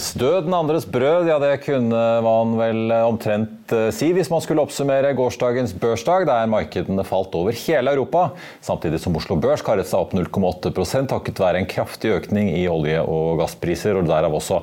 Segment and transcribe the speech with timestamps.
[0.00, 3.59] Enes død, den andres brød, ja det kunne man vel omtrent eh,
[3.94, 8.30] si hvis man skulle oppsummere gårsdagens børsdag, der markedene falt over hele Europa,
[8.64, 13.02] samtidig som Oslo Børs karet seg opp 0,8% takket være en kraftig økning i olje-
[13.02, 14.60] og gasspriser, og derav også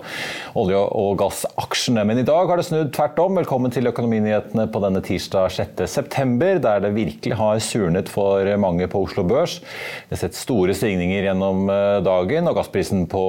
[0.59, 2.03] olje- og gassaksjene.
[2.07, 3.39] Men i dag har det snudd tvert om.
[3.39, 9.03] Velkommen til Økonominyhetene på denne tirsdag 6.9, der det virkelig har surnet for mange på
[9.07, 9.59] Oslo Børs.
[10.07, 13.23] Vi har sett store stigninger gjennom eh, dagen, og gassprisen på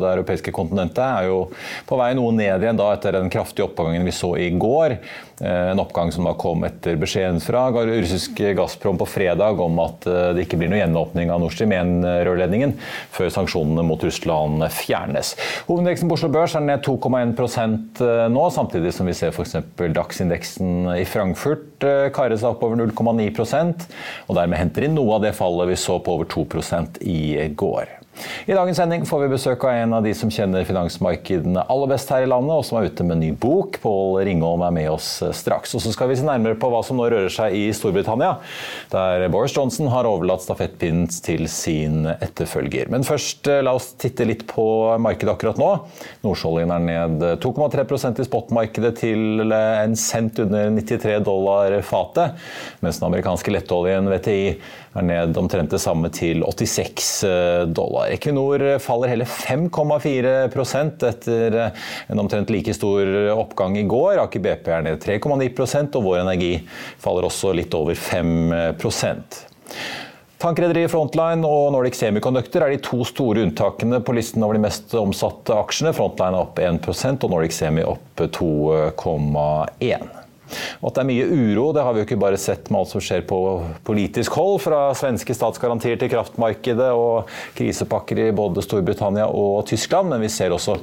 [0.00, 1.42] det europeiske kontinentet er jo
[1.88, 4.98] på vei noe ned igjen da etter den kraftige oppgangen vi så i går.
[5.42, 10.06] Eh, en oppgang som da kom etter beskjeden fra russisk Gazprom på fredag om at
[10.06, 12.76] eh, det ikke blir noe gjenåpning av Nord Stream 1-rørledningen
[13.10, 15.34] før sanksjonene mot Russland fjernes.
[15.66, 17.34] Hovedindeksen på Oslo Børs er ned 2,1
[18.06, 19.56] eh, nå, samtidig som vi ser f.eks.
[19.82, 21.82] dagsindeksen i Frankfurt
[22.14, 23.88] kare seg opp over 0,9%
[24.28, 28.01] og dermed henter inn noe av det fallet vi så på over 2% i går.
[28.46, 32.10] I dagens sending får vi besøk av en av de som kjenner finansmarkedene aller best
[32.12, 33.78] her i landet, og som er ute med en ny bok.
[33.82, 35.72] Pål Ringholm er med oss eh, straks.
[35.78, 38.34] Og så skal vi se nærmere på hva som nå rører seg i Storbritannia,
[38.92, 42.90] der Boris Johnson har overlatt stafettpinnen til sin etterfølger.
[42.92, 44.66] Men først, eh, la oss titte litt på
[45.02, 45.70] markedet akkurat nå.
[46.26, 52.36] Nordsjøoljen er ned 2,3% i spotmarkedet til en cent under 93 dollar fatet,
[52.84, 54.42] mens den amerikanske lettoljen VTI
[54.92, 58.10] er ned omtrent det samme til 86 eh, dollar.
[58.12, 60.34] Equinor faller hele 5,4
[61.08, 64.20] etter eh, en omtrent like stor oppgang i går.
[64.22, 66.54] Aker BP er ned 3,9% og Vår Energi
[67.00, 69.42] faller også litt over 5%
[70.42, 74.90] Tankrederiet Frontline og Nordic Semiconductor er de to store unntakene på listen over de mest
[74.98, 75.92] omsatte aksjene.
[75.94, 80.21] Frontline er opp 1 og Nordic Semi opp 2,1
[80.80, 82.92] og at det er mye uro, det har vi jo ikke bare sett med alt
[82.92, 83.38] som skjer på
[83.86, 90.22] politisk hold, fra svenske statsgarantier til kraftmarkedet og krisepakker i både Storbritannia og Tyskland, men
[90.24, 90.78] vi ser også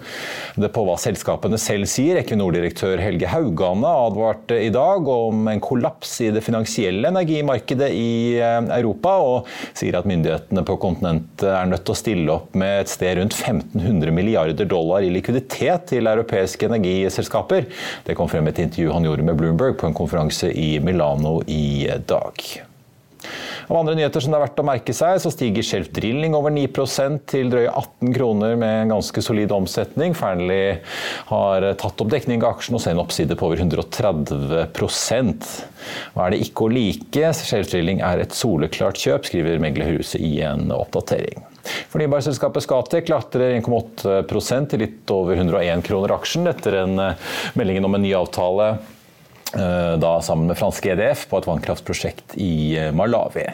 [0.60, 2.20] det på hva selskapene selv sier.
[2.22, 8.60] Equinor-direktør Helge Haugane advarte i dag om en kollaps i det finansielle energimarkedet i eh,
[8.80, 12.92] Europa, og sier at myndighetene på kontinentet er nødt til å stille opp med et
[12.92, 17.70] sted rundt 1500 milliarder dollar i likviditet til europeiske energiselskaper.
[18.06, 20.80] Det kom frem i et intervju han gjorde med Bloomberg Bloomberg på en konferanse i
[20.80, 22.34] Milano i dag.
[23.68, 26.50] Av andre nyheter som det er verdt å merke seg, så stiger Shelf Drilling over
[26.50, 30.16] 9% til drøye 18 kroner med en ganske solid omsetning.
[30.18, 30.80] Fearnley
[31.28, 35.50] har tatt opp dekning av aksjen og ser en oppside på over 130%
[36.16, 37.34] Hva er det ikke å like?
[37.44, 41.44] Shelf Drilling er et soleklart kjøp, skriver meglerhuset i en oppdatering.
[41.92, 46.96] Fornybarselskapet Scatec klatrer 1,8 til litt over 101 kroner aksjen etter en
[47.60, 48.99] meldingen om en ny avtale Eh,
[49.98, 53.48] da sammen med franske EDF på et vannkraftprosjekt i eh, Malawi.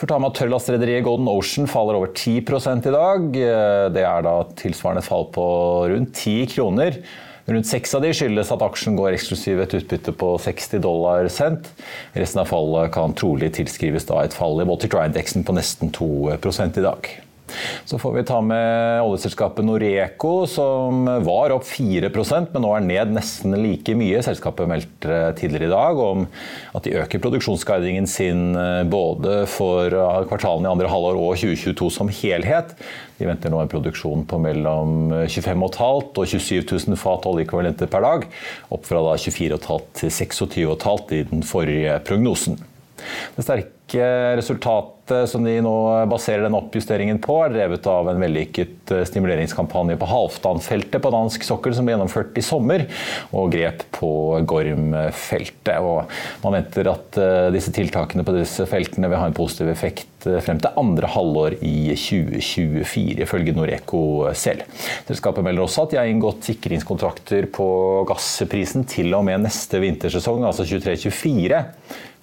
[0.00, 3.28] For ta med at Tørrlastrederiet Golden Ocean faller over 10 i dag.
[3.36, 5.46] Eh, det er da tilsvarende fall på
[5.92, 6.96] rundt 10 kroner.
[7.44, 11.68] Rundt seks av de skyldes at aksjen går eksklusiv et utbytte på 60 dollar cent.
[12.16, 16.08] Resten av fallet kan trolig tilskrives da et fall i Baltic Dry-indeksen på nesten 2
[16.40, 17.12] i dag.
[17.84, 23.12] Så får vi ta med oljeselskapet Noreco, som var opp 4% men nå er ned
[23.14, 24.22] nesten like mye.
[24.24, 26.24] Selskapet meldte tidligere i dag om
[26.74, 31.90] at de øker produksjonsguidingen sin eh, både for eh, kvartalene i andre halvår og 2022
[31.92, 32.74] som helhet.
[33.20, 38.26] De venter nå en produksjon på mellom 25,5 og 27 000 fat oljeekvivalenter per dag,
[38.74, 42.58] opp fra 24,5 til 26,5 i den forrige prognosen.
[43.36, 43.74] Det sterke
[44.38, 44.93] Resultatet
[45.28, 45.74] som de nå
[46.08, 51.44] baserer den oppjusteringen på, er drevet av en vellykket eh, stimuleringskampanje på Halvdan-feltet på dansk
[51.44, 52.86] sokkel som ble gjennomført i sommer,
[53.36, 54.10] og grep på
[54.48, 56.12] Gorm-feltet.
[56.44, 60.40] Man venter at eh, disse tiltakene på disse feltene vil ha en positiv effekt eh,
[60.44, 64.00] frem til andre halvår i 2024, ifølge Noreco
[64.32, 64.64] selv.
[65.04, 67.68] Selskapet melder også at de har inngått sikringskontrakter på
[68.08, 71.62] gassprisen til og med neste vintersesong, altså 23-24.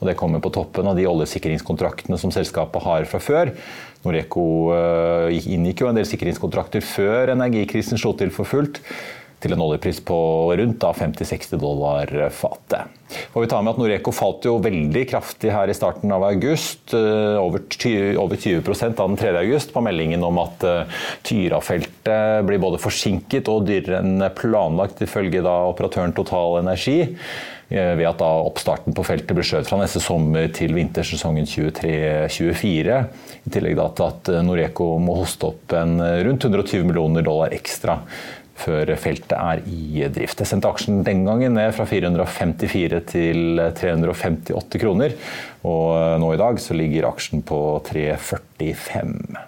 [0.02, 3.52] Og det kommer på toppen av de oljesikringskontraktene som selskapet har fra før.
[4.06, 8.82] Noreco uh, inngikk jo en del sikringskontrakter før energikrisen slo til for fullt
[9.42, 10.16] til en oljepris på
[10.60, 12.92] rundt 50-60 dollar fatet.
[13.34, 16.94] Får vi tar med at Noreco falt jo veldig kraftig her i starten av august.
[16.94, 19.34] Eh, over 20, over 20 av den 3.
[19.42, 25.44] august på meldingen om at Tyrafeltet Tyra-feltet blir både forsinket og dyrere enn planlagt, ifølge
[25.44, 27.00] da operatøren Total Energi.
[27.72, 32.98] Eh, ved at da oppstarten på feltet ble skjøvet fra neste sommer til vintersesongen 23-24.
[33.48, 37.24] I tillegg da til at eh, Noreco må hoste opp en eh, rundt 120 millioner
[37.24, 38.02] dollar ekstra
[38.62, 40.44] før feltet er i drift.
[40.44, 45.16] Jeg sendte aksjen den gangen ned fra 454 til 358 kroner.
[45.66, 47.58] Og nå i dag så ligger aksjen på
[47.88, 49.48] 345.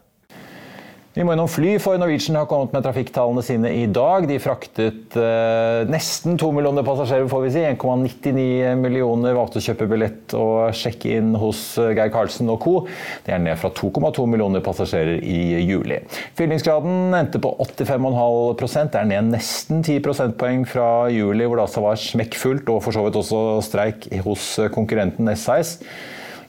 [1.11, 4.23] Vi må innom fly, for Norwegian har kommet med trafikktallene sine i dag.
[4.29, 7.63] De fraktet eh, nesten to millioner passasjerer, får vi si.
[7.67, 12.75] 1,99 millioner valgte å kjøpe billett og sjekke inn hos eh, Geir Karlsen og co.
[13.25, 15.99] Det er ned fra 2,2 millioner passasjerer i juli.
[16.39, 21.83] Fyllingsgraden endte på 85,5 Det er ned nesten 10 prosentpoeng fra juli, hvor det altså
[21.89, 25.91] var smekkfullt, og for så vidt også streik hos konkurrenten S-Size.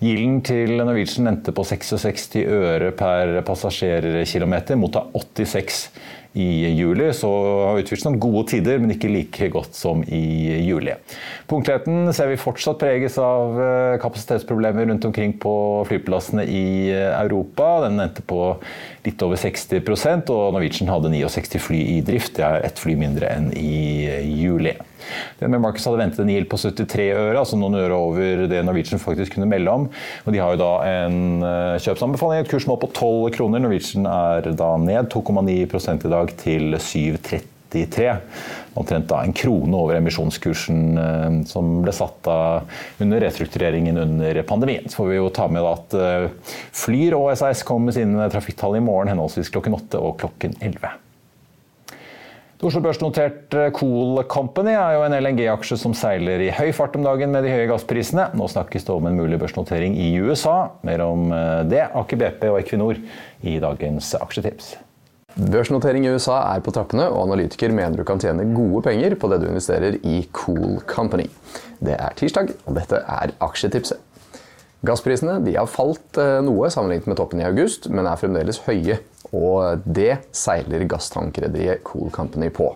[0.03, 5.85] Gilden til Norwegian endte på 66 øre per passasjerkilometer, mot 86
[6.35, 7.07] i juli.
[7.15, 7.31] Så
[8.03, 10.23] noen gode tider, men ikke like godt som i
[10.67, 10.97] juli.
[11.51, 15.55] Punktligheten ser vi fortsatt preges av eh, kapasitetsproblemer rundt omkring på
[15.87, 17.85] flyplassene i eh, Europa.
[17.87, 18.57] Den endte på
[19.07, 22.35] litt over 60% og Norwegian hadde 69 fly i drift.
[22.41, 24.09] Det er ett fly mindre enn i
[24.43, 24.75] juli.
[25.41, 29.03] DNB Markets hadde ventet en yield på 73 øre, altså noen øre over det Norwegian
[29.03, 29.89] faktisk kunne melde om.
[30.25, 33.63] Og De har jo da en eh, kjøpsanbefaling, et kursmål på 12 kroner.
[33.63, 38.17] Norwegian er da ned 2,9 i dag til 7,33.
[38.79, 42.29] Omtrent da en krone over emisjonskursen eh, som ble satt
[43.03, 44.89] under restruktureringen under pandemien.
[44.89, 46.29] Så får vi jo ta med at eh,
[46.85, 51.02] Flyr og SAS kommer med sine trafikktall i morgen henholdsvis klokken åtte og klokken 11.
[52.63, 57.03] Oslo Børs-notert eh, Cool Company er jo en LNG-aksje som seiler i høy fart om
[57.03, 58.29] dagen med de høye gassprisene.
[58.39, 60.71] Nå snakkes det om en mulig børsnotering i USA.
[60.87, 63.01] Mer om eh, det, Aker BP og Equinor
[63.43, 64.77] i dagens aksjetips.
[65.35, 69.33] Børsnotering i USA er på trappene, og analytiker mener du kan tjene gode penger på
[69.33, 71.27] det du investerer i Cool Company.
[71.83, 73.99] Det er tirsdag, og dette er aksjetipset.
[74.87, 79.85] Gassprisene har falt eh, noe sammenlignet med toppen i august, men er fremdeles høye og
[79.85, 82.69] det seiler gasstankrederiet Cool Company på.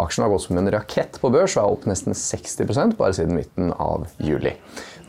[0.00, 3.38] Aksjen har gått som en rakett på børs og er opp nesten 60% bare siden
[3.38, 4.56] midten av juli.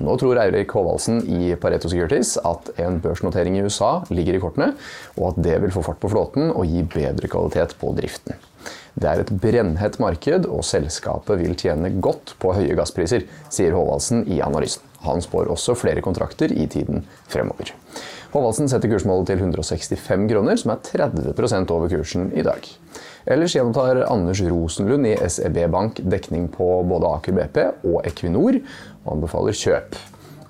[0.02, 4.72] Nå tror Eirik Håvaldsen i Pareto Securities at en børsnotering i USA ligger i kortene,
[5.18, 8.40] og at det vil få fart på flåten og gi bedre kvalitet på driften.
[8.94, 14.26] Det er et brennhett marked, og selskapet vil tjene godt på høye gasspriser, sier Håvaldsen
[14.28, 14.84] i analysen.
[15.06, 17.72] Han spår også flere kontrakter i tiden fremover.
[18.32, 22.68] Håvaldsen setter kursmålet til 165 kroner, som er 30% over kursen i dag.
[23.28, 27.60] Ellers gjentar Anders Rosenlund i SEB Bank dekning på både Aker BP
[27.92, 28.62] og Equinor,
[29.04, 30.00] og anbefaler kjøp.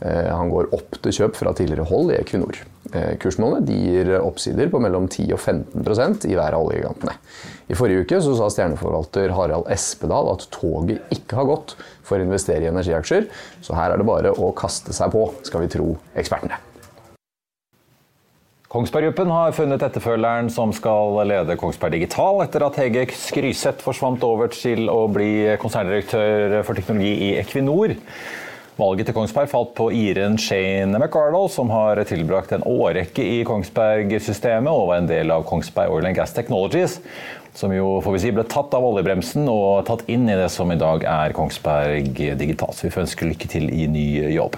[0.02, 2.62] Eh, han går opp til kjøp fra tidligere hold i Equinor.
[2.94, 7.18] Eh, kursmålene gir oppsider på mellom 10 og 15% i hver av oljegigantene.
[7.72, 12.68] I forrige uke sa stjerneforvalter Harald Espedal at toget ikke har gått for å investere
[12.68, 13.30] i energiaksjer,
[13.66, 16.68] så her er det bare å kaste seg på, skal vi tro ekspertene.
[18.72, 24.24] Kongsberg Gruppen har funnet etterfølgeren som skal lede Kongsberg Digital, etter at Hege Skryseth forsvant
[24.24, 27.98] over til å bli konserndirektør for teknologi i Equinor.
[28.80, 34.72] Valget til Kongsberg falt på Iren Shane McArdle, som har tilbrakt en årrekke i Kongsberg-systemet
[34.72, 37.02] og var en del av Kongsberg Oil and Gas Technologies.
[37.52, 40.72] som jo får vi si, ble tatt av oljebremsen og tatt inn i det som
[40.72, 42.72] i dag er Kongsberg Digital.
[42.72, 44.56] Så vi får ønske lykke til i ny jobb.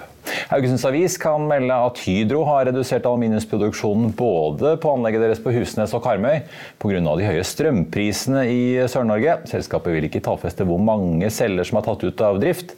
[0.51, 5.95] Haugesunds Avis kan melde at Hydro har redusert aluminiumsproduksjonen både på anlegget deres på Husnes
[5.95, 6.43] og Karmøy
[6.81, 7.01] pga.
[7.03, 9.39] de høye strømprisene i Sør-Norge.
[9.51, 12.75] Selskapet vil ikke tallfeste hvor mange celler som er tatt ut av drift.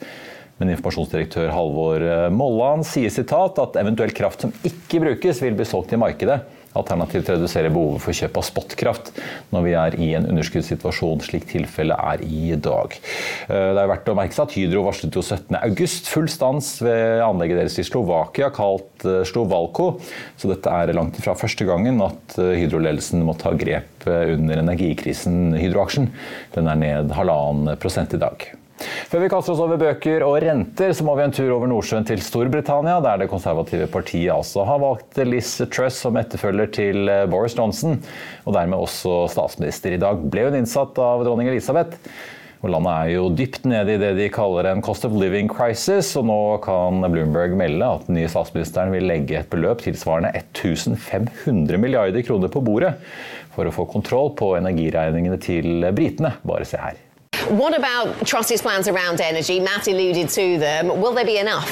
[0.58, 5.94] Men informasjonsdirektør Halvor Molland sier sitat at eventuell kraft som ikke brukes, vil bli solgt
[5.94, 6.40] i markedet.
[6.76, 9.12] Alternativt redusere behovet for kjøp av spotkraft
[9.54, 12.98] når vi er i en underskuddssituasjon, slik tilfellet er i dag.
[13.48, 17.24] Eh, det er verdt å merke seg at Hydro varslet jo 17.8 full stans ved
[17.26, 20.00] anlegget deres i Slovakia, kalt Slovalko,
[20.40, 25.56] Så dette er langt ifra første gangen at eh, Hydro-ledelsen må ta grep under energikrisen
[25.58, 26.12] Hydro-aksjen.
[26.54, 28.46] Den er ned halvannen prosent i dag.
[28.76, 32.08] Før vi kaster oss over bøker og renter, så må vi en tur over Nordsjøen
[32.08, 37.26] til Storbritannia, der det konservative partiet altså har valgt Liz Truss som etterfølger til eh,
[37.32, 38.02] Boris Johnson,
[38.44, 39.96] og dermed også statsminister.
[39.96, 42.02] I dag ble hun innsatt av dronning Elisabeth.
[42.66, 46.16] Og landet er jo dypt nede i det de kaller en cost of living crisis,
[46.18, 51.78] og nå kan Bloomberg melde at den nye statsministeren vil legge et beløp tilsvarende 1500
[51.80, 52.96] milliarder kroner på bordet
[53.54, 56.40] for å få kontroll på energiregningene til britene.
[56.48, 57.05] Bare se her.
[57.50, 59.60] What about Truss's plans around energy?
[59.60, 60.88] Matt alluded to them.
[60.88, 61.70] Will they be enough?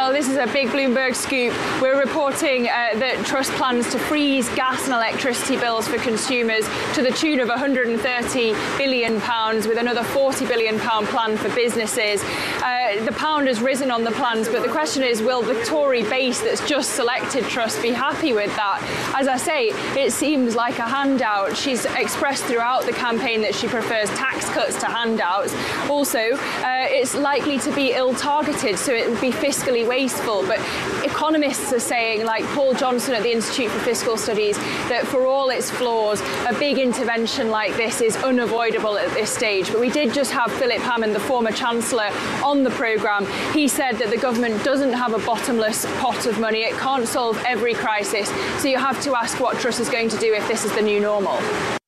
[0.00, 1.52] Well, this is a big Bloomberg scoop.
[1.82, 6.64] We're reporting uh, that Trust plans to freeze gas and electricity bills for consumers
[6.94, 12.22] to the tune of 130 billion pounds, with another 40 billion pound plan for businesses.
[12.62, 16.02] Uh, the pound has risen on the plans, but the question is, will the Tory
[16.04, 18.80] base that's just selected Trust be happy with that?
[19.14, 19.68] As I say,
[20.02, 21.54] it seems like a handout.
[21.54, 25.54] She's expressed throughout the campaign that she prefers tax cuts to handouts.
[25.90, 30.46] Also, uh, it's likely to be ill-targeted, so it would be fiscally wasteful.
[30.46, 30.60] But
[31.04, 34.56] economists are saying, like Paul Johnson at the Institute for Fiscal Studies,
[34.88, 39.66] that for all its flaws, a big intervention like this is unavoidable at this stage.
[39.72, 42.10] But we did just have Philip Hammond, the former Chancellor,
[42.44, 43.26] on the programme.
[43.52, 47.36] He said that the government doesn't have a bottomless pot of money, it can't solve
[47.44, 48.28] every crisis.
[48.62, 50.82] So you have to ask what Truss is going to do if this is the
[50.82, 51.79] new normal.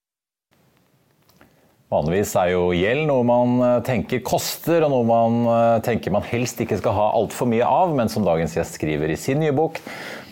[1.92, 6.24] Vanligvis er jo gjeld noe man eh, tenker koster, og noe man eh, tenker man
[6.24, 9.52] helst ikke skal ha altfor mye av, men som dagens gjest skriver i sin nye
[9.52, 9.82] bok,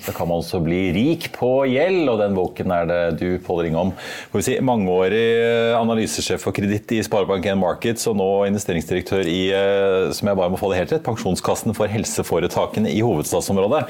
[0.05, 3.67] så kan man også bli rik på gjeld, og den boken er det du, Pål
[3.67, 10.11] vi si, mangeårig eh, analysesjef for kreditt i Sparebank1 Markets, og nå investeringsdirektør i eh,
[10.17, 13.83] som jeg bare må få det helt rett, Pensjonskassen for helseforetakene i hovedstadsområdet,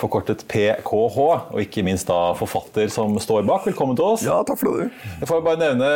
[0.00, 3.66] forkortet PKH, og ikke minst da forfatter som står bak.
[3.70, 4.26] Velkommen til oss.
[4.26, 4.90] Ja, takk for det.
[5.20, 5.92] Jeg får bare nevne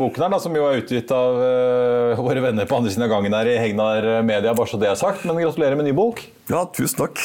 [0.00, 1.40] boken her, da, som jo er utgitt av
[2.22, 5.00] våre venner på andre siden av gangen her i Hegnar Media, bare så det er
[5.00, 5.26] sagt.
[5.28, 6.24] Men gratulerer med ny bok.
[6.52, 7.20] Ja, tusen takk.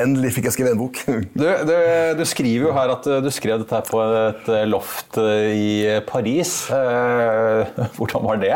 [0.00, 1.00] Endelig fikk jeg skrevet en bok.
[1.40, 1.74] Du, du,
[2.18, 6.52] du, skriver jo her at du skrev dette på et loft i Paris.
[6.74, 8.54] Eh, hvordan var det?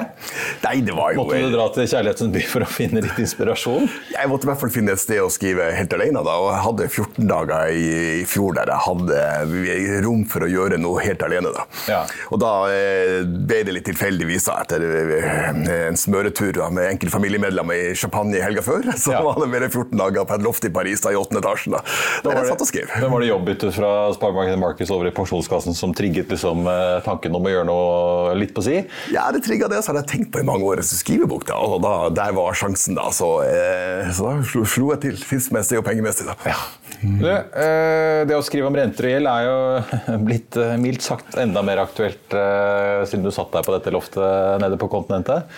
[0.64, 1.22] Nei, det var jo...
[1.22, 3.88] Måtte du dra til Kjærlighetens by for å finne litt inspirasjon?
[4.14, 6.24] Jeg måtte i hvert fall finne et sted å skrive helt alene.
[6.24, 7.86] Da, og Jeg hadde 14 dager i,
[8.22, 11.52] i fjor der jeg hadde rom for å gjøre noe helt alene.
[11.54, 11.66] Da.
[11.90, 12.00] Ja.
[12.32, 17.94] Og da eh, ble det litt tilfeldigvis etter eh, en smøretur med enkelte familiemedlemmer i
[17.98, 18.88] champagne helga før.
[19.04, 19.22] Så ja.
[19.24, 21.76] var det mer 14 dager dager på et loft i Paris da, i åttende etasjen.
[21.76, 21.82] Da.
[22.24, 22.92] Der jeg satt og skrev.
[23.00, 27.34] Men Var det jobbbyttet fra Sparebanken Markets over i pensjonskassen som trigget liksom, eh, tanken
[27.36, 28.80] om å gjøre noe litt på si?
[29.14, 29.82] Ja, det trigga det.
[29.84, 32.56] Så hadde jeg tenkt på i mange år å skrivebok, da, og da, der var
[32.58, 32.96] sjansen.
[32.98, 36.26] da, Så, eh, så da slo, slo, jeg til tidsmessig og pengemessig.
[36.30, 36.36] da.
[36.48, 36.58] Ja.
[37.04, 41.36] Du, eh, det å skrive om renter og gjeld er jo blitt eh, mildt sagt
[41.40, 45.50] enda mer aktuelt eh, siden du satt deg på dette loftet nede på kontinentet.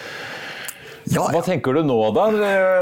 [1.07, 1.27] Ja, ja.
[1.37, 2.25] Hva tenker du nå, da?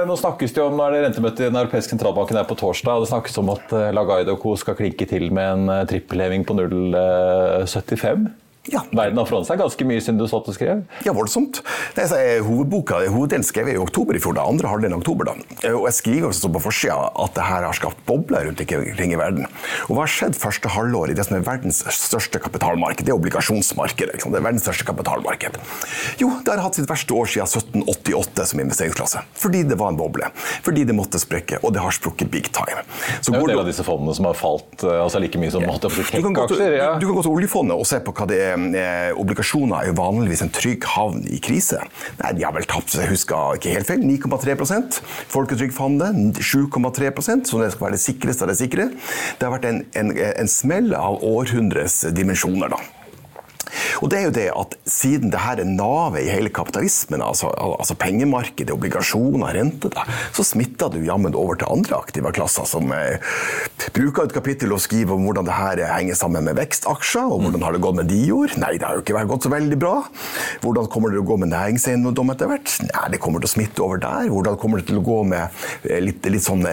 [0.08, 2.96] Nå snakkes det om når det rentemøte i Den europeiske sentralbanken er på torsdag.
[2.96, 4.54] og Det snakkes om at Lagaide og co.
[4.60, 8.30] skal klinke til med en eh, trippelheving på 0,75.
[8.72, 8.80] Ja.
[8.96, 10.78] Verden har forandret seg ganske mye siden du satt og skrev?
[11.04, 11.58] Ja, voldsomt.
[11.92, 14.38] Det er hovedboka, Hoveddelen skrev jeg i oktober i fjor.
[14.38, 15.34] da, andre halvdelen av oktober da.
[15.74, 19.18] Og Jeg skriver også på forsida at det her har skapt bobler rundt omkring i
[19.20, 19.44] verden.
[19.88, 23.04] Og Hva har skjedd første halvår i det som er verdens største kapitalmarked?
[23.04, 24.16] Det er obligasjonsmarkedet.
[24.24, 25.60] Det er verdens største kapitalmarked.
[26.22, 27.44] Jo, det har hatt sitt verste år siden
[27.84, 29.24] 1788 som investeringsklasse.
[29.44, 30.32] Fordi det var en boble.
[30.64, 32.80] Fordi det måtte sprekke, og det har sprukket big time.
[33.20, 35.36] Så det er jo en del av disse fondene som har falt eh, altså like
[35.40, 35.76] mye som ja.
[35.84, 36.78] tech-aksjer.
[36.80, 36.90] Ja.
[36.96, 39.96] Du kan gå til oljefondet og se på hva det er eh, obligasjoner er jo
[39.98, 41.80] vanligvis en trygg havn i krise.
[42.22, 45.00] Nei, De har vel tapt jeg husker ikke helt feil, 9,3%
[45.34, 47.12] Folketrygdfondet 7,3
[47.48, 48.90] som det skal være det sikreste av det sikre.
[49.38, 52.72] Det har vært en, en, en smell av århundres dimensjoner.
[52.74, 53.03] da.
[54.02, 57.50] Og det er jo det at siden det her er navet i hele kapitalismen, altså,
[57.54, 62.90] altså pengemarkedet, obligasjoner, rente, da, så smitter du jammen over til andre aktive klasser som
[62.94, 63.22] eh,
[63.94, 67.64] bruker et kapittel og skriver om hvordan det her henger sammen med vekstaksjer, og hvordan
[67.66, 68.56] har det gått med Dior?
[68.60, 69.94] Nei, det har jo ikke vært gått så veldig bra.
[70.64, 72.74] Hvordan kommer det til å gå med næringseiendom etter hvert?
[72.88, 74.30] Nei, det kommer til å smitte over der.
[74.32, 76.64] Hvordan kommer det til å gå med eh, litt, litt sånn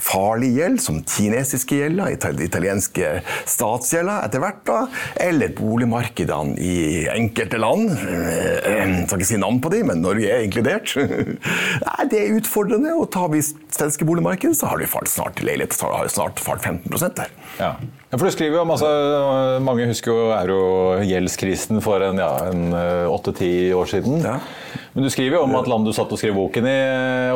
[0.00, 3.12] farlig gjeld, som kinesiske gjelder, italienske
[3.48, 4.80] statsgjelder etter hvert, da,
[5.20, 6.69] eller boligmarkedene i
[7.12, 7.92] enkelte land.
[7.92, 10.92] Jeg skal ikke si navn på de, men Norge er inkludert.
[11.86, 12.96] Nei, det er utfordrende.
[12.98, 16.66] Og tar vi svenske boligmarkedet, så har vi falt snart leilighet, har det snart falt
[16.66, 17.32] 15 der.
[17.60, 17.74] Ja.
[18.10, 18.88] Ja, for du skriver jo om, altså,
[19.62, 22.74] Mange husker jo eurogjeldskrisen for en, ja, en
[23.06, 24.24] åtte-ti år siden.
[24.26, 24.40] Ja.
[24.96, 26.80] Men du skriver jo om at land du satt og skrev boken i,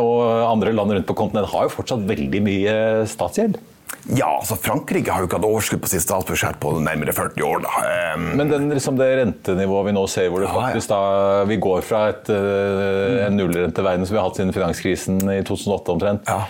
[0.02, 2.74] og andre land rundt på kontinentet, har jo fortsatt veldig mye
[3.10, 3.60] statsgjeld.
[4.04, 7.62] Ja, altså Frankrike har jo ikke hatt overskudd på sitt statsbudsjett på nærmere 40 år.
[7.64, 7.84] da.
[8.14, 11.00] Um, Men den, liksom det rentenivået vi nå ser, hvor det faktisk da,
[11.48, 15.96] vi går fra et, uh, en nullrenteverden som vi har hatt siden finanskrisen i 2008
[15.96, 16.44] omtrent, ja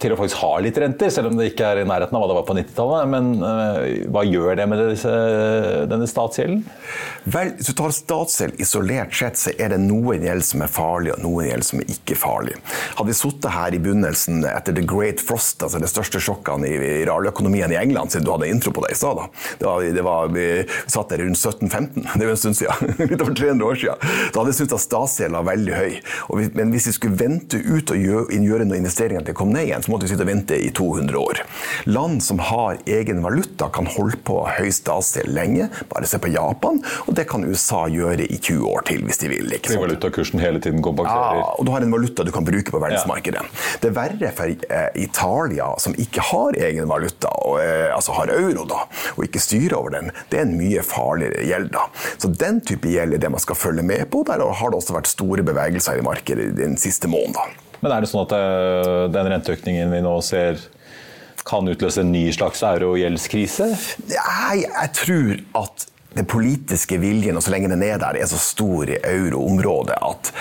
[0.00, 2.28] til å faktisk ha litt renter, selv om det ikke er i nærheten av hva
[2.30, 3.10] det var på 90-tallet.
[3.12, 3.80] Men uh,
[4.14, 5.12] hva gjør det med disse,
[5.90, 6.62] denne statsgjelden?
[7.32, 11.12] Vel, Hvis du tar statsgjeld isolert sett, så er det noen gjeld som er farlig,
[11.14, 12.56] og noen gjeld som er ikke farlig.
[12.96, 16.80] Hadde vi sittet her i begynnelsen etter the great frost, altså det største sjokkene i,
[17.06, 19.20] realøkonomien i England, siden du hadde intro på det i stad,
[19.60, 20.48] var, det var, vi
[20.90, 24.08] satt der rundt 1715, det er jo en stund siden, litt over 300 år siden,
[24.32, 26.00] da hadde jeg syntes at statsgjelden var veldig høy.
[26.56, 29.92] Men hvis vi skulle vente ut og gjøre, gjøre til å kom ned igjen, så
[29.92, 31.42] måtte vi sitte og vente i 200 år.
[31.86, 35.68] Land som har egen valuta, kan holde på høy statsgjeld lenge.
[35.88, 39.28] Bare se på Japan, og det kan USA gjøre i 20 år til hvis de
[39.28, 39.52] vil.
[39.52, 39.82] Ikke sant?
[39.82, 41.40] valutakursen hele tiden kompenserer?
[41.40, 43.42] Ja, og du har en valuta du kan bruke på verdensmarkedet.
[43.42, 43.64] Ja.
[43.82, 48.32] Det er verre for eh, Italia, som ikke har egen valuta, og, eh, altså har
[48.34, 48.84] euro, da,
[49.16, 50.12] og ikke styrer over den.
[50.30, 51.72] Det er en mye farligere gjeld.
[51.74, 51.88] da.
[52.18, 54.24] Så den type gjeld er det man skal følge med på.
[54.28, 57.58] Der har det også vært store bevegelser i markedet den siste måneden.
[57.82, 60.60] Men er det sånn at eh, den renteøkningen vi nå ser
[61.46, 63.72] kan utløse en ny slags eurogjeldskrise?
[64.12, 65.32] Nei, jeg tror
[65.64, 69.96] at den politiske viljen, og så lenge den er der, er så stor i euroområdet
[69.96, 70.32] at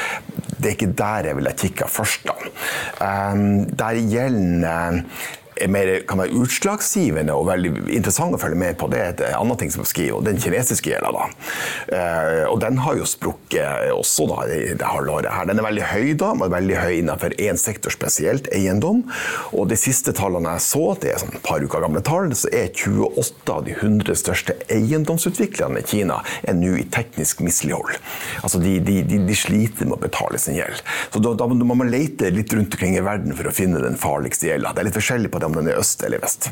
[0.61, 2.27] det er ikke der jeg ville kikka først.
[2.27, 2.35] da.
[3.01, 5.05] Um, der gjelden
[5.61, 9.23] er mer, kan være utslagsgivende og veldig interessant å følge med på, det er et
[9.37, 11.11] annet ting som skriver, og den kinesiske gjelda.
[11.15, 11.27] da.
[11.97, 15.47] Eh, og den har jo sprukket også da, i det halvåret her.
[15.49, 19.03] Den er veldig høy, da, men veldig høy innenfor én sektor spesielt, eiendom.
[19.55, 22.51] Og de siste tallene jeg så, det er sånn et par uker gamle tall, så
[22.55, 27.97] er 28 av de 100 største eiendomsutviklerne i Kina er nå i teknisk mislighold.
[28.41, 30.81] Altså de, de, de, de, sliter med å betale sin gjeld.
[31.13, 33.99] Så da, da må man lete litt rundt omkring i verden for å finne den
[33.99, 34.73] farligste gjelda.
[34.73, 36.49] Det er litt forskjellig på det om den er øst eller vest.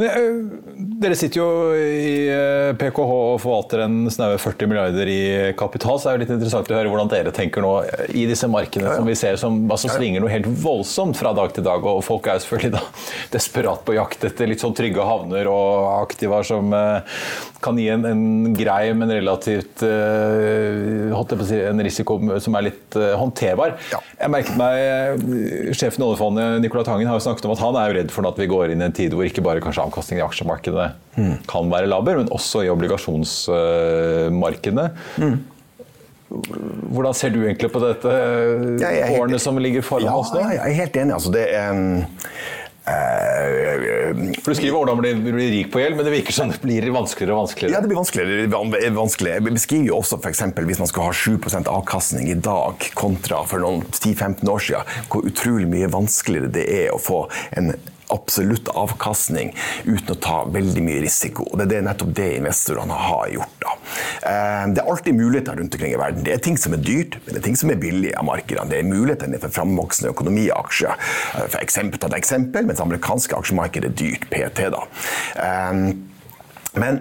[0.00, 2.12] Dere sitter jo i
[2.78, 5.20] PKH og forvalter en snaue 40 milliarder i
[5.58, 7.72] kapital, så det er jo litt interessant å høre hvordan dere tenker nå
[8.16, 11.66] i disse markedene som vi ser som altså, svinger noe helt voldsomt fra dag til
[11.66, 11.84] dag.
[11.84, 12.82] Og folk er jo selvfølgelig da
[13.36, 16.72] desperat på jakt etter litt sånn trygge havner og aktiver som
[17.60, 23.76] kan gi en, en grei, men relativt si, en risiko som er litt håndterbar.
[23.92, 27.90] Jeg merket meg Sjefen i oljefondet, Nicolai Tangen, har jo snakket om at han er
[27.90, 30.22] jo redd for at vi går inn i en tid hvor ikke bare kanskje avkastningen
[30.22, 31.36] i aksjemarkedet mm.
[31.50, 34.86] kan være laber, men også i obligasjonsmarkedene.
[35.18, 35.36] Mm.
[36.30, 38.10] Hvordan ser du egentlig på dette,
[39.18, 40.40] årene som ligger foran ja, oss nå?
[40.46, 41.14] Jeg er helt enig.
[41.18, 42.06] Altså, det er, en
[44.40, 46.86] for Du skriver hvordan man blir, rik på gjeld, men det virker som det blir
[46.94, 47.76] vanskeligere og vanskeligere.
[47.76, 48.48] Ja, det blir vanskeligere.
[48.96, 49.38] vanskeligere.
[49.38, 50.42] Jeg beskriver jo også f.eks.
[50.56, 51.38] hvis man skal ha 7
[51.70, 56.94] avkastning i dag kontra for noen 10-15 år siden, hvor utrolig mye vanskeligere det er
[56.94, 57.24] å få
[57.58, 57.74] en
[58.14, 59.52] absolutt avkastning
[59.84, 61.46] uten å ta veldig mye risiko.
[61.50, 63.56] Og Det er nettopp det investorene har gjort.
[63.60, 63.74] da.
[64.30, 66.24] Eh, det er alltid muligheter rundt omkring i verden.
[66.24, 68.68] Det er ting som er dyrt, men det er ting som er billige av markedene.
[68.70, 70.94] Det er muligheter for framvoksende økonomi og aksjer.
[71.34, 74.70] Eh, for eksempel, ta et eksempel, mens amerikanske aksjemarked er dyrt PT.
[74.70, 74.86] da.
[75.36, 75.92] Eh,
[76.78, 77.00] men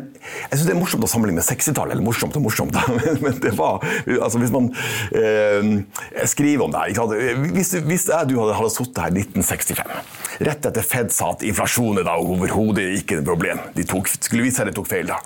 [0.50, 1.94] jeg syns det er morsomt å sammenligne med 60-tallet.
[1.94, 2.78] Eller morsomt og morsomt,
[3.24, 3.84] men det var
[4.18, 4.72] altså Hvis man
[5.14, 9.94] eh, skriver om det her Hvis, hvis jeg, du hadde, hadde sittet her 1965,
[10.46, 14.60] rett etter Fed sa at inflasjon er overhodet ikke et problem De tok, skulle vise
[14.60, 15.20] seg de tok feil da.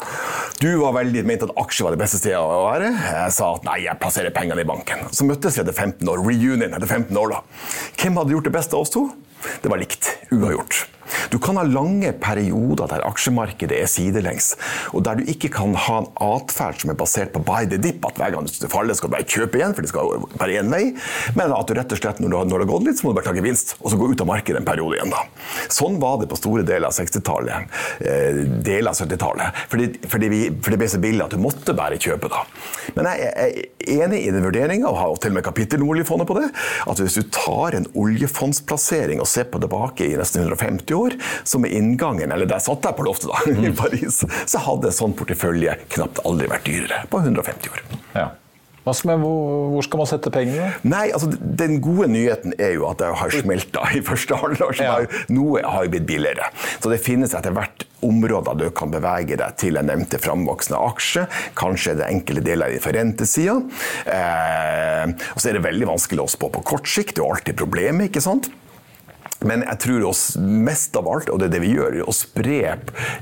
[0.62, 2.92] Du var veldig mente at aksjer var det beste stedet å være.
[2.94, 5.06] Jeg sa at nei, jeg plasserer pengene i banken.
[5.12, 6.24] Så møttes vi etter 15 år.
[6.24, 7.44] Reunion etter 15 år, da.
[8.00, 9.08] Hvem hadde gjort det beste av oss to?
[9.64, 10.10] Det var likt.
[10.32, 10.86] Uavgjort.
[11.30, 14.54] Du kan ha lange perioder der aksjemarkedet er sidelengs,
[14.94, 18.04] og der du ikke kan ha en atferd som er basert på buy the dip,
[18.08, 20.72] at hver gang det faller skal du bare kjøpe igjen, for det skal bare én
[20.74, 20.84] vei,
[21.38, 23.30] men at du rett og slett når det har, gått litt, så må du bare
[23.30, 25.03] ta gevinst, og så gå ut av markedet en periode.
[25.12, 25.24] Da.
[25.74, 27.68] Sånn var det på store deler av 60-tallet,
[28.00, 31.76] eh, deler av 70-tallet, fordi, fordi, vi, fordi det ble så billig at du måtte
[31.78, 32.30] bare kjøpe.
[32.32, 32.44] da.
[32.96, 36.30] Men jeg er enig i den vurderinga, og har til og med kapittel om oljefondet
[36.30, 36.50] på det,
[36.88, 41.66] at hvis du tar en oljefondsplassering og ser på tilbake i nesten 150 år, som
[41.66, 43.76] er inngangen, eller der satt jeg på loftet da, i Mm.
[43.80, 47.84] Paris, så hadde en sånn portefølje knapt aldri vært dyrere på 150 år.
[48.14, 48.26] Ja.
[48.84, 50.74] Man, hvor, skal man sette pengene?
[50.84, 54.76] Nei, altså Den gode nyheten er jo at det har smelta i første halvår.
[54.82, 54.98] Ja.
[54.98, 56.50] har Noe har blitt billigere.
[56.84, 61.28] Så det finnes etter hvert områder du kan bevege deg til en nevnte framvoksende aksje.
[61.60, 63.56] Kanskje det enkelte deler innenfor rentesida.
[64.04, 67.16] Eh, og så er det veldig vanskelig å spå på kort sikt.
[67.16, 68.52] Det er jo alltid problemet, ikke sant?
[69.44, 72.78] Men jeg tror oss mest av alt, og det er det vi gjør, å spre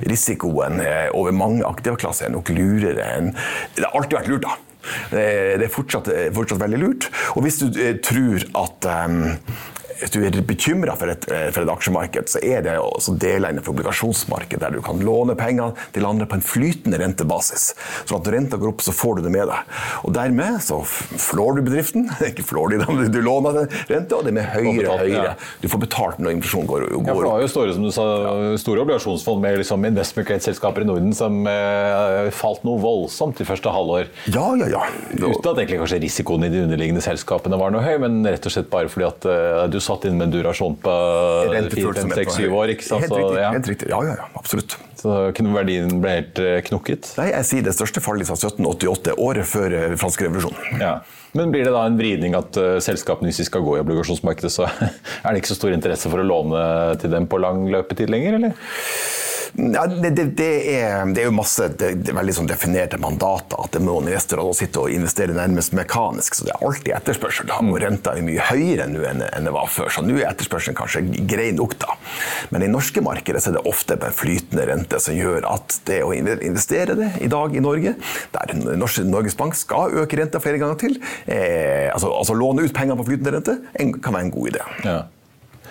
[0.05, 3.31] risikoen eh, over mange aktive klasser er nok lurere enn
[3.77, 4.70] Det har alltid vært lurt, da.
[5.11, 7.09] Det er fortsatt, fortsatt veldig lurt.
[7.35, 9.15] Og hvis du eh, tror at eh,
[10.01, 13.75] hvis du er bekymra for, eh, for et aksjemarked, så er det også deler innenfor
[13.75, 17.71] obligasjonsmarkedet der du kan låne penger til andre på en flytende rentebasis.
[18.09, 19.75] Så at når renta går opp, så får du det med deg.
[20.07, 22.09] Og dermed så flår du bedriften.
[22.31, 25.05] Ikke flår de, dem, du låner den rente, og det er med høyere betalt, og
[25.05, 25.25] høyere.
[25.31, 25.35] ja.
[25.61, 28.07] Du får betalt når inflasjonen går, Ja, for det har jo store, som du sa,
[28.61, 33.71] store obligasjonsfond med liksom investment grade-selskaper i Norden som eh, falt noe voldsomt i første
[33.73, 34.09] halvår.
[34.33, 34.81] Ja, ja, ja.
[35.13, 38.53] Uten at egentlig kanskje risikoen i de underliggende selskapene var noe høy, men rett og
[38.55, 40.97] slett bare fordi at eh, du satt inn med en durasjon på
[41.55, 42.75] 4-5-6-7 år.
[42.75, 43.05] ikke sant?
[43.05, 43.41] Helt Så, riktig.
[43.45, 43.51] ja.
[43.55, 43.91] Helt riktig.
[43.93, 44.77] Ja, ja, ja, absolutt.
[45.01, 46.35] så kunne verdien ble helt
[46.67, 46.81] knokket?
[46.81, 47.13] knukket.
[47.19, 50.57] Nei, jeg sier det største fallet siden 1788, året før eh, fransk revolusjon.
[50.81, 50.99] Ja.
[51.37, 54.51] Men blir det da en vridning at uh, selskapene, hvis de skal gå i obligasjonsmarkedet,
[54.51, 54.67] så
[55.23, 56.63] er det ikke så stor interesse for å låne
[57.01, 58.57] til dem på lang løpetid lenger, eller?
[59.55, 63.59] Ja, det, det, det, er, det er jo masse veldig sånn definerte mandater.
[63.59, 66.37] At det må investorer sitte og investere nærmest mekanisk.
[66.37, 67.49] Så det er alltid etterspørsel.
[67.51, 67.59] Da.
[67.63, 69.91] Og renta er mye høyere nå enn, enn det var før.
[69.91, 71.97] Så nå er etterspørselen kanskje grei nok, da.
[72.53, 76.01] Men i norske markedet så er det ofte en flytende rente som gjør at det
[76.05, 77.95] å investere det i dag i Norge,
[78.33, 78.53] der
[79.07, 83.07] Norges Bank skal øke renta flere ganger til, eh, altså, altså låne ut penger på
[83.09, 84.67] flytende rente, en, kan være en god idé.
[84.85, 84.99] Ja.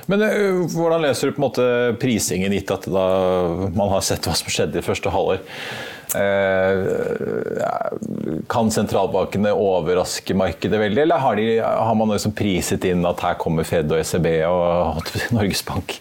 [0.09, 1.69] Men eh, hvordan leser du på en måte
[2.01, 5.43] prisingen, gitt at man har sett hva som skjedde i første halvår?
[6.17, 7.91] Eh, ja,
[8.51, 13.39] kan sentralbankene overraske markedet veldig, eller har, de, har man liksom priset inn at her
[13.41, 15.97] kommer Fed og ECB og Norges Bank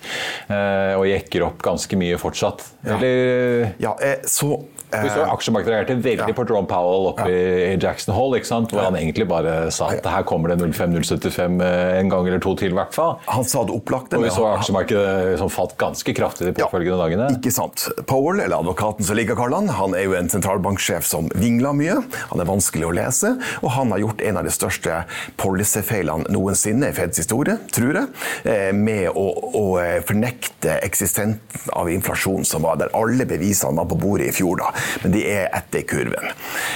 [0.49, 2.65] eh, og jekker opp ganske mye fortsatt?
[2.87, 4.57] Eller Ja, eh, så
[4.89, 6.33] vi så Aksjemarkedet reagerte veldig Ja.
[6.33, 8.71] på Jerome Powell oppe i Jackson sant?
[8.73, 12.71] hvor han egentlig bare sa at her kommer det 05-075 en gang eller to til,
[12.73, 13.19] i hvert fall.
[13.29, 14.13] Han sa det opplagt.
[14.17, 17.27] Og vi så aksjemarkedet som falt ganske kraftig de Ja, påfølgende dagene.
[17.37, 17.85] Ikke sant.
[18.09, 21.97] Powell, eller advokaten som ligger kaller han, han er jo en sentralbanksjef som vingler mye.
[22.31, 25.03] Han er vanskelig å lese, og han har gjort en av de største
[25.39, 28.11] policyfeilene noensinne i Feds historie, tror jeg,
[28.49, 29.27] eh, med å,
[29.59, 31.39] å eh, fornekte eksistensen
[31.75, 32.93] av inflasjon som var der.
[32.97, 36.31] Alle bevisene var på bordet i fjor, da, men de er etter kurven.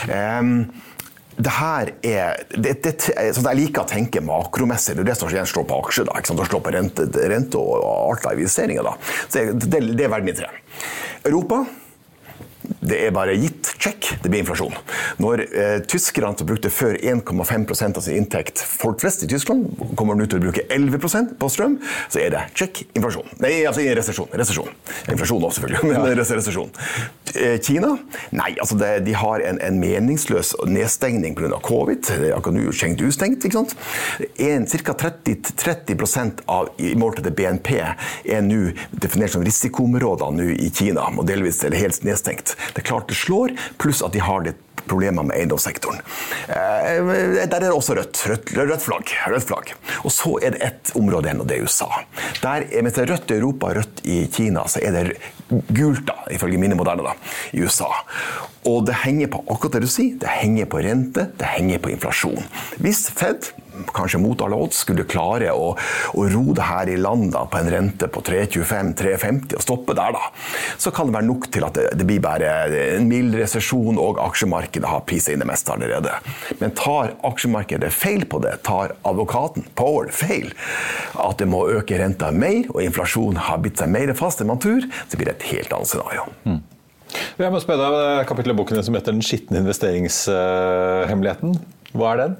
[0.09, 0.55] Um,
[1.33, 2.91] det her er det, det,
[3.33, 4.93] sånn Jeg liker å tenke makromessig.
[4.97, 6.05] Det er det som slår på aksjer.
[6.09, 6.41] da, ikke sant?
[6.43, 8.85] Det slår på rente, rente og alt av investeringer.
[8.85, 8.93] da.
[9.25, 10.51] Så det, det, det er verden i tre.
[11.25, 11.63] Europa
[12.83, 14.75] det er bare gitt check, det blir inflasjon.
[15.23, 19.67] Når eh, tyskerne som brukte før 1,5% av sin inntekt, folk flest i Tyskland,
[19.99, 21.79] kommer nå til å bruke 11% på strøm,
[22.13, 23.27] så er det check, inflasjon.
[23.43, 24.29] Nei, altså resesjon.
[24.39, 24.71] resesjon.
[25.11, 26.27] Inflasjon også, selvfølgelig, men ja.
[26.31, 26.71] resesjon.
[27.33, 27.95] Eh, Kina?
[28.35, 31.59] Nei, altså det, de har en, en meningsløs nedstengning pga.
[31.63, 32.05] covid.
[32.07, 33.43] Det er akkurat nå Chengdu stengt.
[33.43, 33.75] ikke sant?
[34.83, 34.95] Ca.
[35.03, 40.69] 30, 30 av i mål til det BNP er nå definert som risikoområder nå i
[40.73, 42.55] Kina, og delvis eller helt nedstengt.
[42.73, 46.01] Det er klart det slår, pluss at de har litt problemer med eiendomssektoren.
[46.51, 47.11] Eh,
[47.47, 48.23] der er det også rødt.
[48.29, 49.73] Rødt, rødt, flagg, rødt flagg.
[50.03, 51.89] Og så er det ett område igjen, og det er USA.
[52.43, 55.05] Der, mens det er rødt i Europa og rødt i Kina, så er det
[55.71, 57.15] gult, da, ifølge mine moderne, da,
[57.55, 57.89] i USA.
[58.69, 60.17] Og det henger på akkurat det du sier.
[60.19, 62.43] Det henger på rente, det henger på inflasjon.
[62.83, 63.53] Hvis Fed
[63.93, 65.73] kanskje mot alle odds, skulle klare å,
[66.13, 70.23] å ro det her i land på en rente på 3,25-3,50 og stoppe der, da,
[70.81, 72.51] så kan det være nok til at det, det blir bare
[72.97, 76.13] en mild resesjon, og aksjemarkedet har priset inn det meste allerede.
[76.61, 80.51] Men tar aksjemarkedet feil på det, tar advokaten Powell feil,
[81.21, 84.61] at det må øke renta mer, og inflasjonen har bitt seg mer fast enn man
[84.63, 86.23] tror, så blir det et helt annet scenario.
[86.47, 86.61] Mm.
[87.37, 91.53] Jeg må spørre deg kapittelet i boken som heter 'Den skitne investeringshemmeligheten'.
[91.93, 92.33] Hva er den?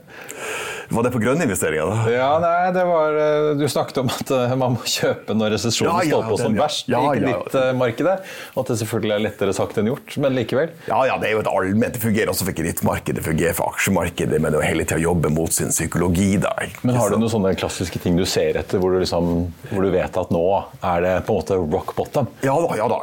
[0.90, 1.90] Var det på grønne investeringer?
[1.90, 2.12] da?
[2.12, 5.92] Ja, nei, det var eh, Du snakket om at eh, man må kjøpe når resesjonen
[5.92, 8.16] Ja, ja, står på den, som verst Ja, i kredittmarkedet.
[8.54, 10.74] Og at det selvfølgelig er lettere sagt enn gjort, men likevel.
[10.90, 11.96] Ja, ja, det er jo et allment.
[11.96, 15.02] Det fungerer også for kredittmarkedet, det fungerer for aksjemarkedet, men det er jo hele tida
[15.04, 16.32] jobbe mot sin psykologi.
[16.44, 16.54] da.
[16.82, 19.32] Men har du noen sånne klassiske ting du ser etter, hvor du, liksom,
[19.72, 20.44] hvor du vet at nå
[20.84, 22.30] er det på en måte rock bottom?
[22.46, 22.78] Ja da.
[22.80, 23.00] ja da.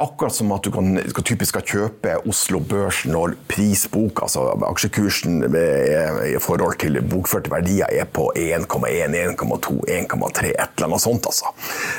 [0.00, 5.40] Akkurat som at du kan, skal, typisk skal kjøpe Oslo Børs når prisbok, altså aksjekursen
[5.50, 11.26] med, i forhold til bokførte verdier er på 1,1, 1,2, 1,3, et eller annet sånt.
[11.26, 11.52] altså.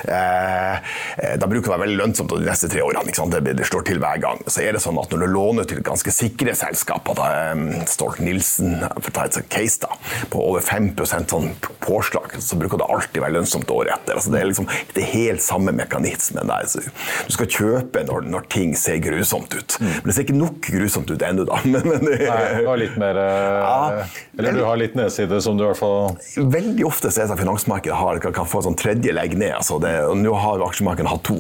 [0.07, 0.75] Eh,
[1.17, 3.11] eh, da bruker det å være veldig lønnsomt de neste tre årene.
[3.11, 3.27] ikke?
[3.31, 4.41] Det, det slår til hver gang.
[4.47, 8.77] Så er det sånn at når du låner til ganske sikre selskaper, da, em, Stolt-Nielsen
[8.97, 9.93] for å ta et case da,
[10.31, 11.51] på over 5 sånn
[11.83, 14.17] påslag, så bruker det alltid være lønnsomt året etter.
[14.19, 16.67] Altså, det er liksom det er helt samme mekanismen der.
[16.69, 19.77] Så du skal kjøpe når, når ting ser grusomt ut.
[19.81, 21.59] Men det ser ikke nok grusomt ut ennå, da.
[21.71, 24.05] Men, men Nei, du har litt mer eh, Ja.
[24.37, 26.17] Eller du har litt nedside som du i hvert fall
[26.51, 29.13] Veldig ofte så er det sånn at finansmarkedet har, kan, kan få en sånn tredje
[29.15, 29.53] legg ned.
[29.57, 31.39] Altså det, og nå har aksjemarkedene hatt to.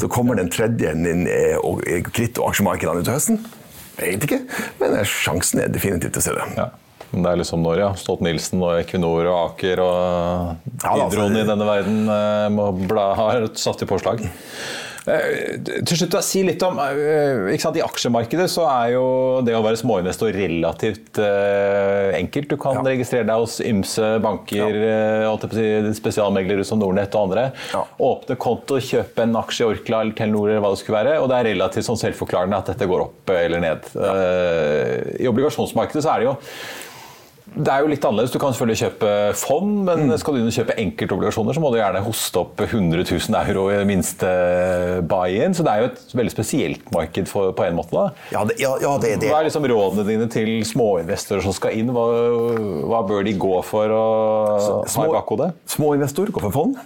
[0.00, 3.40] Så kommer den tredje inn, eh, og eh, kritt- og aksjemarkedene utover høsten.
[4.00, 4.40] Jeg vet ikke,
[4.80, 6.46] men sjansen er definitivt til å se det.
[6.60, 6.70] ja.
[7.10, 7.88] Men det er liksom når, ja.
[7.98, 13.82] Stolt-Nielsen og Equinor og Aker og Ja, Hydroen altså- i denne verden eh, har satt
[13.82, 14.22] i påslag.
[15.08, 19.04] Eh, Til slutt, da, si litt om eh, sant, I aksjemarkedet så er jo
[19.46, 22.50] det å være småinvestor relativt eh, enkelt.
[22.52, 22.84] Du kan Ja.
[22.90, 24.76] registrere deg hos ymse banker,
[25.24, 25.32] ja.
[25.54, 25.64] si,
[25.96, 27.46] spesialmeglere som Nordnett og andre.
[27.72, 27.84] Ja.
[28.10, 31.16] Åpne konto, kjøpe en aksje i Orkla eller Telenor eller hva det skulle være.
[31.22, 33.88] Og det er relativt sånn selvforklarende at dette går opp eller ned.
[33.96, 36.36] Eh, I obligasjonsmarkedet så er det jo
[37.56, 38.30] det er jo litt annerledes.
[38.32, 40.18] Du kan selvfølgelig kjøpe fond, men Mm.
[40.18, 43.64] skal du inn og kjøpe enkeltobligasjoner, så må du gjerne hoste opp 100 000 euro
[43.74, 44.30] i minste
[45.10, 45.54] buy-in.
[45.54, 47.90] Så det er jo et veldig spesielt marked for, på en måte.
[47.96, 48.06] da.
[48.32, 49.30] Ja, det, ja, ja, det det.
[49.32, 51.90] Hva er liksom rådene dine til småinvestorer som skal inn?
[51.94, 52.06] Hva,
[52.90, 54.04] hva bør de gå for å
[54.86, 55.52] ha i bakhodet?
[55.66, 56.80] Småinvestor går for fond.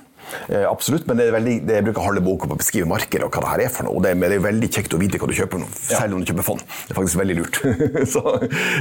[0.49, 3.25] Eh, absolutt, men det er veldig, det jeg bruker halve boka på å beskrive markedet
[3.27, 4.01] og hva det her er for noe.
[4.05, 6.31] Det, er- det er veldig kjekt å vite hva du kjøper, nå, selv om du
[6.31, 6.65] kjøper fond.
[6.89, 7.61] Det er faktisk veldig lurt.
[8.15, 8.23] så,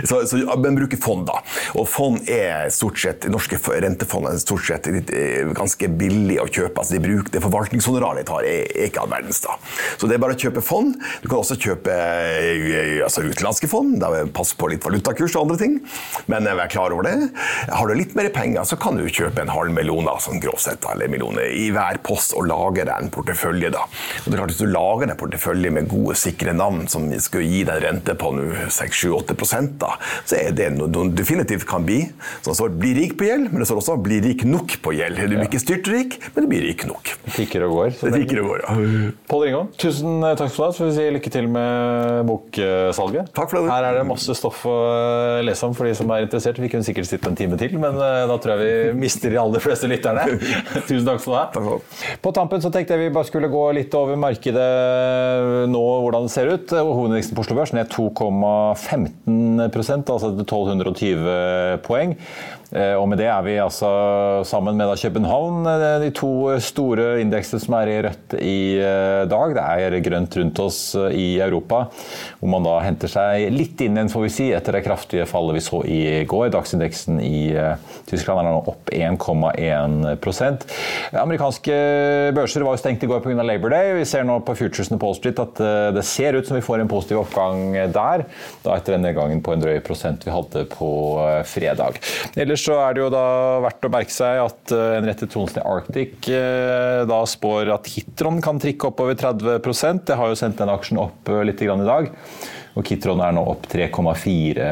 [0.09, 1.39] så, så, men bruker fond, da.
[1.79, 6.79] Og fond er stort sett, norske rentefond er stort sett eh, ganske billig å kjøpe.
[6.81, 9.41] altså de bruker, Det forvaltningshonoraret de tar, er, er ikke all verdens.
[9.45, 9.57] da.
[9.99, 10.97] Så det er bare å kjøpe fond.
[11.23, 13.99] Du kan også kjøpe eh, altså utenlandske fond.
[14.01, 15.77] da Pass på litt valutakurs og andre ting.
[16.31, 17.15] Men eh, vær klar over det.
[17.69, 20.63] Har du litt mer penger, så kan du kjøpe en halv million da, sånn grovt
[20.65, 23.71] sett, eller eller millioner i hver post og lager deg en portefølje.
[23.71, 23.83] da.
[23.83, 27.09] Og det er klart Hvis du lager deg en portefølje med gode, sikre navn som
[27.19, 28.31] skal gi deg en rente på
[28.69, 32.05] 6-7-8% da, så er det noe du definitivt kan bli.
[32.41, 34.93] Så det står 'bli rik på gjeld', men det står også 'bli rik nok på
[34.93, 35.21] gjeld'.
[35.29, 37.03] Du blir ikke styrtrik, men du blir rik nok.
[37.33, 37.89] Tikker og går.
[37.97, 39.11] så Det tikker og går, ja.
[39.29, 40.75] Pål Ringholm, tusen takk for det.
[40.75, 43.33] Så får vi si lykke til med boksalget.
[43.33, 43.71] Takk for det.
[43.71, 46.59] Her er det masse stoff å lese om for de som er interessert.
[46.59, 49.39] Vi kunne sikkert sitte en time til, men eh, da tror jeg vi mister de
[49.41, 50.37] aller fleste lytterne.
[50.87, 51.22] tusen takk.
[51.25, 51.77] Takk skal du ha.
[52.23, 56.33] På tampen så tenkte jeg vi bare skulle gå litt over markedet nå, hvordan det
[56.33, 56.73] ser ut.
[56.73, 62.17] Hovedindeksen på Oslo Børs ned 2,15 altså til 1220 poeng.
[62.73, 63.89] Eh, Og med det er vi altså
[64.49, 69.53] sammen med København, eh, de to store indeksene som er i rødt i eh, dag.
[69.53, 70.79] Det er grønt rundt oss
[71.13, 71.83] i Europa,
[72.39, 75.59] hvor man da henter seg litt inn igjen, får vi si, etter det kraftige fallet
[75.59, 76.49] vi så i går.
[76.55, 77.53] Dagsindeksen i
[78.09, 80.17] Tyskland er nå opp 1,1
[81.19, 81.73] Amerikanske
[82.33, 83.43] børser var jo stengt i går pga.
[83.45, 83.91] Labor Day.
[83.99, 86.63] Vi ser nå på futuresene på Wall Street at eh, det ser ut som vi
[86.65, 88.25] får en positiv oppgang der,
[88.63, 90.89] da etter den nedgangen på en drøy prosent vi hadde på
[91.21, 91.99] eh, fredag.
[92.39, 93.25] Ellers så er det jo da
[93.67, 97.89] verdt å merke seg at eh, en rettet Tronsen i Arctic eh, da spår at
[97.93, 101.69] Hitron kan trikke oppover 30% Det har jo sendt den aksjen opp eh, litt i
[101.69, 102.09] dag.
[102.73, 104.67] Og Kitron er nå opp 3,4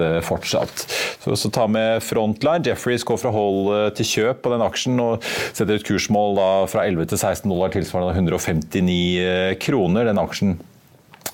[0.00, 0.84] eh, fortsatt.
[1.22, 2.64] Så, så ta med Frontline.
[2.66, 6.50] Jeffreys går fra hold eh, til kjøp på den aksjen og setter et kursmål da
[6.70, 10.10] fra 11 til 16 dollar, tilsvarende 159 kroner.
[10.10, 10.58] Den aksjen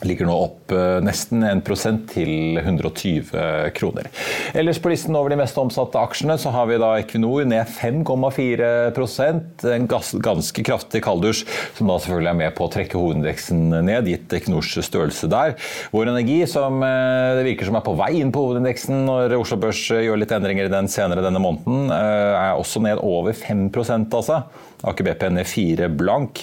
[0.04, 4.10] ligger nå opp eh, nesten 1% til 120 kroner.
[4.56, 9.64] Ellers på listen over de mest omsatte aksjene så har vi da Equinor ned 5,4%
[9.72, 11.44] En ganske kraftig kalddusj,
[11.78, 15.56] som da selvfølgelig er med på å trekke hovedindeksen ned, gitt Equinors størrelse der.
[15.94, 19.60] Vår Energi, som eh, det virker som er på vei inn på hovedindeksen når Oslo
[19.64, 23.68] Børs eh, gjør litt endringer i den senere denne måneden, er også ned over 5
[23.76, 24.42] altså.
[24.84, 26.42] Aker BP ned 4 blank.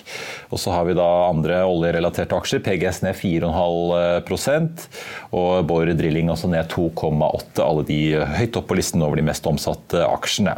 [0.50, 2.64] Og så har vi da andre oljerelaterte aksjer.
[2.66, 4.88] PGS ned 4,5%
[5.34, 7.62] og Borr Drilling også ned 2,8.
[7.64, 8.00] Alle de
[8.38, 10.56] høyt opp på listen over de mest omsatte aksjene.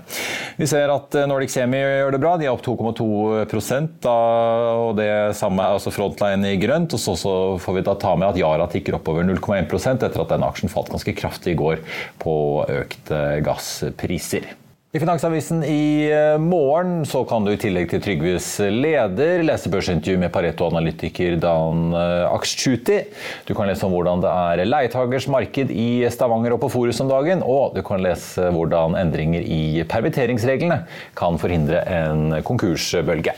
[0.59, 2.35] Vi ser at Nordic Semi gjør det bra.
[2.39, 6.93] De er opp 2,2% og det samme er altså Frontline i grønt.
[6.95, 10.49] og så, får vi da ta med at Yara tikker oppover 0,1 etter at denne
[10.49, 11.81] aksjen falt ganske kraftig i går
[12.21, 12.35] på
[12.81, 14.53] økte gasspriser.
[14.95, 20.21] I Finansavisen i eh, morgen så kan du i tillegg til Trygves leder lese børsintervju
[20.21, 23.01] med Pareto-analytiker Dan eh, Akschuti.
[23.43, 27.11] Du kan lese om hvordan det er leietagers marked i Stavanger og på Forus om
[27.11, 27.43] dagen.
[27.43, 30.79] Og du kan lese hvordan endringer i permitteringsreglene
[31.19, 33.35] kan forhindre en konkursbølge.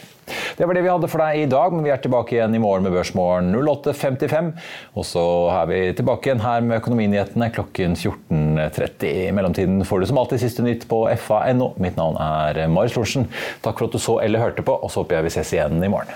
[0.57, 2.61] Det var det vi hadde for deg i dag, men vi er tilbake igjen i
[2.61, 4.51] morgen med Børsmorgen 08.55.
[4.97, 9.07] Og så er vi tilbake igjen her med Økonominyhetene klokken 14.30.
[9.07, 11.73] I mellomtiden får du som alltid siste nytt på fa.no.
[11.81, 13.29] Mitt navn er Marius Lorentzen.
[13.65, 15.79] Takk for at du så eller hørte på, og så håper jeg vi ses igjen
[15.83, 16.15] i morgen.